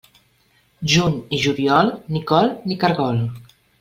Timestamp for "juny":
0.93-1.19